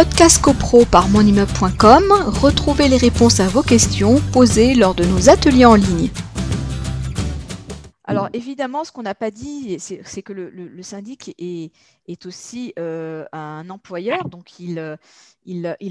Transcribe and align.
Podcast 0.00 0.40
CoPro 0.40 0.86
par 0.86 1.10
monimmeuble.com, 1.10 2.04
retrouvez 2.40 2.88
les 2.88 2.96
réponses 2.96 3.38
à 3.38 3.48
vos 3.48 3.62
questions 3.62 4.18
posées 4.32 4.74
lors 4.74 4.94
de 4.94 5.04
nos 5.04 5.28
ateliers 5.28 5.66
en 5.66 5.74
ligne. 5.74 6.08
Alors 8.04 8.30
évidemment, 8.32 8.82
ce 8.82 8.92
qu'on 8.92 9.02
n'a 9.02 9.14
pas 9.14 9.30
dit, 9.30 9.78
c'est 9.78 10.22
que 10.22 10.32
le, 10.32 10.82
syndic 10.82 11.34
est, 11.38 12.26
aussi 12.26 12.72
euh, 12.78 13.26
un 13.32 13.68
employeur, 13.68 14.30
donc 14.30 14.58
il, 14.58 14.80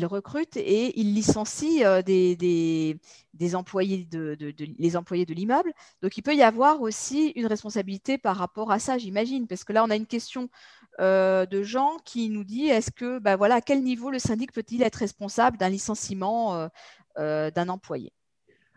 recrute 0.06 0.58
et 0.58 1.00
il 1.00 1.14
licencie 1.14 1.86
euh, 1.86 2.02
des, 2.02 2.98
les 3.38 3.56
employés 3.56 4.08
de 4.10 5.34
l'immeuble. 5.34 5.72
Donc 6.02 6.18
il 6.18 6.24
peut 6.24 6.36
y 6.36 6.42
avoir 6.42 6.82
aussi 6.82 7.28
une 7.36 7.46
responsabilité 7.46 8.18
par 8.18 8.38
rapport 8.38 8.72
à 8.72 8.80
ça, 8.80 8.98
j'imagine, 8.98 9.46
parce 9.46 9.64
que 9.64 9.72
là 9.72 9.84
on 9.86 9.90
a 9.92 9.96
une 9.96 10.08
question 10.08 10.50
euh, 11.00 11.46
de 11.46 11.64
gens 11.64 11.98
qui 12.06 12.30
nous 12.30 12.44
dit 12.44 12.68
est-ce 12.68 12.92
que, 12.92 13.20
bah, 13.20 13.36
voilà, 13.36 13.56
à 13.56 13.62
quel 13.62 13.84
niveau 13.84 14.12
le 14.12 14.20
syndic 14.20 14.52
peut-il 14.52 14.84
être 14.84 14.98
responsable 14.98 15.58
d'un 15.58 15.70
licenciement 15.70 16.70
d'un 17.18 17.70
employé? 17.70 18.14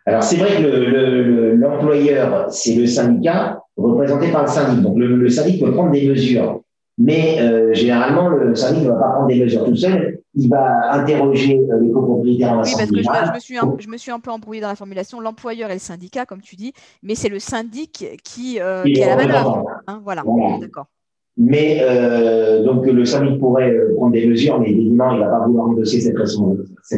Alors, 0.05 0.23
c'est 0.23 0.37
vrai 0.37 0.60
que 0.60 1.55
l'employeur, 1.55 2.51
c'est 2.51 2.74
le 2.74 2.87
syndicat 2.87 3.62
représenté 3.77 4.32
par 4.32 4.43
le 4.43 4.48
syndic. 4.48 4.82
Donc, 4.82 4.96
le, 4.98 5.29
syndic 5.29 5.62
peut 5.62 5.73
prendre 5.73 5.93
des 5.93 6.09
mesures. 6.09 6.62
Mais 6.98 7.41
euh, 7.41 7.73
généralement, 7.73 8.29
le 8.29 8.54
syndic 8.54 8.84
ne 8.84 8.88
va 8.88 8.96
pas 8.96 9.10
prendre 9.10 9.29
des 9.29 9.43
mesures 9.43 9.65
tout 9.65 9.77
seul. 9.77 10.20
Il 10.34 10.48
va 10.48 10.93
interroger 10.93 11.59
euh, 11.59 11.80
les 11.80 11.91
copropriétaires 11.91 12.60
Oui, 12.62 12.73
parce 12.77 12.91
que 12.91 13.02
je, 13.02 13.34
me 13.34 13.41
suis 13.41 13.59
un, 13.59 13.74
je 13.79 13.88
me 13.88 13.96
suis 13.96 14.10
un 14.10 14.20
peu 14.20 14.30
embrouillé 14.30 14.60
dans 14.60 14.68
la 14.68 14.74
formulation. 14.74 15.20
L'employeur 15.20 15.70
et 15.70 15.74
le 15.74 15.79
syndicat, 15.79 16.27
comme 16.27 16.43
tu 16.43 16.57
dis, 16.57 16.73
mais 17.02 17.15
c'est 17.15 17.29
le 17.29 17.38
syndic 17.38 18.04
qui, 18.24 18.60
euh, 18.60 18.82
qui 18.84 19.02
a 19.02 19.15
la 19.15 19.16
valeur. 19.16 19.65
Hein, 19.87 20.01
voilà, 20.04 20.23
d'accord. 20.60 20.87
Mais 21.38 21.80
euh, 21.82 22.62
donc 22.62 22.86
le 22.86 23.04
syndic 23.04 23.40
pourrait 23.40 23.74
prendre 23.96 24.12
des 24.12 24.27
mesures, 24.27 24.60
mais 24.60 24.70
évidemment, 24.70 25.12
il 25.12 25.20
va 25.20 25.28
pas 25.28 25.46
vouloir 25.46 25.68
endosser 25.68 26.00
cette, 26.00 26.16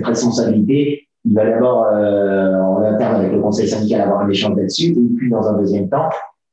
responsabilité. 0.05 1.07
Il 1.25 1.35
va 1.35 1.49
d'abord 1.49 1.87
euh, 1.93 2.61
en 2.61 2.83
interne 2.83 3.17
avec 3.17 3.33
le 3.33 3.41
conseil 3.41 3.69
syndical 3.69 4.03
avoir 4.03 4.21
un 4.23 4.29
échange 4.29 4.57
là-dessus, 4.57 4.91
et 4.91 5.17
puis 5.17 5.31
dans 5.31 5.47
un 5.47 5.59
deuxième 5.59 5.89
temps, 5.89 6.11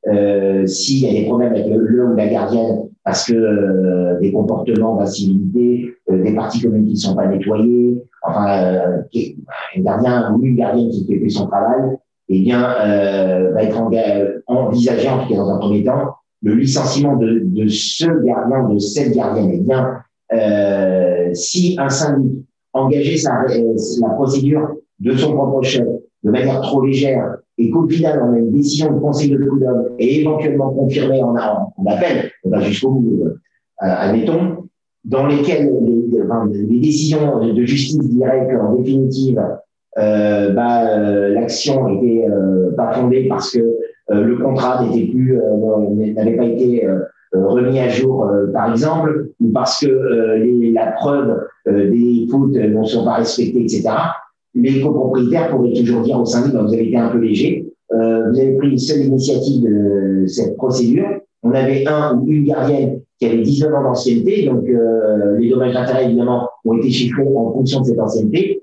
euh, 0.08 0.64
s'il 0.66 1.00
y 1.00 1.08
a 1.08 1.12
des 1.20 1.26
problèmes 1.26 1.52
avec 1.52 1.66
le, 1.66 2.06
ou 2.06 2.16
la 2.16 2.28
gardienne 2.28 2.88
parce 3.04 3.26
que 3.26 3.34
euh, 3.34 4.20
des 4.20 4.32
comportements 4.32 4.96
d'incivilité, 4.96 5.94
euh, 6.10 6.22
des 6.22 6.34
parties 6.34 6.60
communes 6.60 6.86
qui 6.86 6.92
ne 6.92 6.98
sont 6.98 7.16
pas 7.16 7.26
nettoyées, 7.26 8.02
enfin 8.22 8.64
euh, 8.64 9.02
un 9.76 9.80
gardien 9.80 10.32
ou 10.32 10.44
une 10.44 10.56
gardienne 10.56 10.90
qui 10.90 11.06
fait 11.06 11.28
son 11.28 11.46
travail, 11.46 11.96
eh 12.28 12.40
bien 12.40 12.60
va 12.60 13.62
être 13.62 13.82
envisagé 14.46 15.08
en 15.08 15.22
tout 15.22 15.28
cas 15.28 15.36
dans 15.36 15.50
un 15.50 15.58
premier 15.58 15.84
temps 15.84 16.14
le 16.42 16.54
licenciement 16.54 17.16
de, 17.16 17.42
de 17.44 17.68
ce 17.68 18.06
gardien, 18.24 18.68
de 18.68 18.78
cette 18.78 19.14
gardienne. 19.14 19.50
Eh 19.54 19.60
bien, 19.60 21.34
si 21.34 21.76
un 21.78 21.88
syndic 21.88 22.44
engager 22.72 23.16
sa, 23.16 23.44
la 24.00 24.08
procédure 24.14 24.76
de 25.00 25.16
son 25.16 25.34
propre 25.34 25.62
chef 25.62 25.86
de 26.22 26.30
manière 26.30 26.60
trop 26.60 26.84
légère 26.84 27.36
et 27.58 27.70
qu'au 27.70 27.88
final, 27.88 28.22
on 28.24 28.32
a 28.32 28.38
une 28.38 28.52
décision 28.52 28.92
de 28.92 28.98
conseil 29.00 29.30
de 29.30 29.36
prud'homme 29.36 29.88
et 29.98 30.20
éventuellement 30.20 30.70
confirmée 30.70 31.22
en, 31.22 31.34
appel, 31.34 32.30
on 32.44 32.50
va 32.50 32.60
jusqu'au 32.60 32.92
bout, 32.92 33.24
euh, 33.26 33.34
admettons, 33.78 34.68
dans 35.04 35.26
lesquelles 35.26 35.70
les, 35.82 36.22
enfin, 36.22 36.48
les, 36.52 36.78
décisions 36.78 37.52
de 37.52 37.64
justice 37.64 37.98
diraient 37.98 38.48
qu'en 38.48 38.74
définitive, 38.76 39.42
euh, 39.98 40.52
bah, 40.52 40.88
euh, 40.88 41.34
l'action 41.34 41.88
n'était 41.88 42.26
euh, 42.28 42.70
pas 42.76 42.92
fondée 42.92 43.26
parce 43.28 43.50
que 43.52 43.58
euh, 43.58 43.72
le 44.08 44.36
contrat 44.36 44.84
n'était 44.84 45.10
plus, 45.10 45.38
n'avait 46.14 46.36
pas 46.36 46.44
été 46.44 46.86
remis 47.32 47.78
à 47.78 47.88
jour, 47.88 48.28
par 48.52 48.70
exemple, 48.72 49.28
ou 49.40 49.48
parce 49.52 49.80
que 49.80 50.36
les, 50.36 50.72
la 50.72 50.92
preuve 50.92 51.38
euh, 51.68 51.90
des 51.90 52.26
foot 52.28 52.52
ne 52.54 52.84
sont 52.84 53.04
pas 53.04 53.14
respectés, 53.14 53.62
etc. 53.62 53.88
Les 54.54 54.80
copropriétaires 54.80 55.50
pourraient 55.50 55.72
toujours 55.72 56.02
dire 56.02 56.20
au 56.20 56.24
syndic, 56.24 56.52
bah, 56.52 56.62
vous 56.62 56.74
avez 56.74 56.88
été 56.88 56.96
un 56.96 57.08
peu 57.08 57.18
léger, 57.18 57.72
euh, 57.92 58.30
vous 58.30 58.38
avez 58.38 58.56
pris 58.56 58.70
une 58.70 58.78
seule 58.78 59.06
initiative 59.06 59.62
de 59.62 60.26
cette 60.26 60.56
procédure. 60.56 61.06
On 61.44 61.52
avait 61.52 61.86
un 61.86 62.16
ou 62.16 62.26
une 62.26 62.44
gardienne 62.44 63.00
qui 63.18 63.26
avait 63.26 63.42
19 63.42 63.74
ans 63.74 63.82
d'ancienneté, 63.84 64.46
donc 64.46 64.68
euh, 64.68 65.38
les 65.38 65.50
dommages 65.50 65.74
d'intérêt, 65.74 66.06
évidemment, 66.06 66.48
ont 66.64 66.76
été 66.78 66.90
chiffrés 66.90 67.22
en 67.22 67.52
fonction 67.52 67.80
de 67.80 67.86
cette 67.86 68.00
ancienneté. 68.00 68.62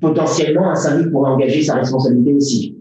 Potentiellement, 0.00 0.70
un 0.70 0.76
syndic 0.76 1.10
pourrait 1.10 1.32
engager 1.32 1.62
sa 1.62 1.74
responsabilité 1.74 2.34
aussi. 2.34 2.76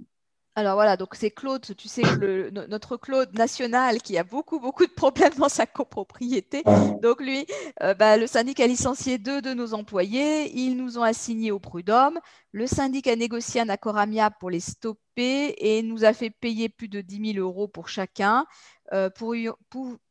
Alors 0.60 0.76
voilà, 0.76 0.98
donc 0.98 1.16
c'est 1.16 1.32
Claude, 1.32 1.62
tu 1.78 1.88
sais, 1.88 2.02
le, 2.20 2.50
notre 2.50 2.98
Claude 2.98 3.34
national 3.34 4.02
qui 4.02 4.18
a 4.18 4.26
beaucoup, 4.26 4.60
beaucoup 4.60 4.86
de 4.86 4.92
problèmes 4.92 5.32
dans 5.38 5.48
sa 5.48 5.66
copropriété. 5.66 6.64
Donc 7.02 7.22
lui, 7.22 7.46
euh, 7.82 7.94
bah, 7.94 8.18
le 8.18 8.28
syndic 8.28 8.60
a 8.60 8.68
licencié 8.68 9.18
deux 9.18 9.42
de 9.42 9.54
nos 9.54 9.74
employés, 9.74 10.52
ils 10.54 10.76
nous 10.76 10.98
ont 10.98 11.04
assignés 11.04 11.54
au 11.54 11.60
prud'homme. 11.60 12.20
Le 12.52 12.68
syndic 12.68 13.08
a 13.08 13.16
négocié 13.16 13.62
un 13.62 13.70
accord 13.70 13.98
amiable 13.98 14.36
pour 14.38 14.50
les 14.50 14.60
stopper 14.60 15.56
et 15.60 15.82
nous 15.82 16.04
a 16.04 16.12
fait 16.12 16.30
payer 16.30 16.68
plus 16.68 16.90
de 16.90 17.00
10 17.00 17.36
000 17.36 17.48
euros 17.48 17.70
pour 17.70 17.88
chacun. 17.88 18.46
Euh, 18.92 19.10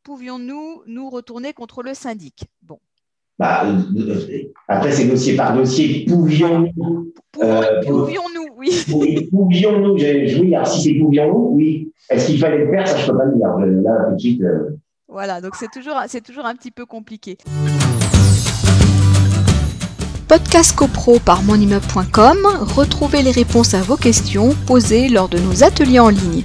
pouvions-nous 0.03 0.81
nous 0.87 1.09
retourner 1.11 1.53
contre 1.53 1.83
le 1.83 1.93
syndic? 1.93 2.45
Bon, 2.63 2.79
bah, 3.39 3.63
après, 4.67 4.91
c'est 4.91 5.07
dossier 5.07 5.37
par 5.37 5.55
dossier. 5.55 6.05
Pouvions-nous. 6.05 7.13
Euh, 7.41 7.81
pouvions-nous, 7.83 8.38
oui. 8.59 9.27
Pouvions-nous, 9.31 9.93
oui, 9.93 10.55
alors 10.55 10.67
si 10.67 10.81
c'est 10.81 10.99
pouvions-nous, 10.99 11.49
oui. 11.53 11.91
Est-ce 12.09 12.27
qu'il 12.27 12.39
fallait 12.39 12.65
le 12.65 12.71
faire? 12.71 12.87
Ça, 12.87 12.97
je 12.97 13.07
ne 13.07 13.11
peux 13.11 13.17
pas 13.17 13.25
le 13.25 13.35
dire. 13.35 13.81
Là, 13.83 14.05
tout 14.09 14.15
de 14.15 14.19
suite. 14.19 14.41
Euh. 14.41 14.77
Voilà, 15.07 15.41
donc 15.41 15.55
c'est 15.55 15.71
toujours, 15.71 15.95
c'est 16.07 16.21
toujours 16.21 16.45
un 16.45 16.55
petit 16.55 16.71
peu 16.71 16.85
compliqué. 16.85 17.37
Podcast 20.27 20.75
CoPro 20.75 21.17
par 21.19 21.41
monimmeuble.com, 21.41 22.37
retrouvez 22.75 23.23
les 23.23 23.31
réponses 23.31 23.73
à 23.73 23.81
vos 23.81 23.95
questions 23.95 24.49
posées 24.67 25.09
lors 25.09 25.27
de 25.27 25.39
nos 25.39 25.63
ateliers 25.63 25.99
en 25.99 26.09
ligne. 26.09 26.43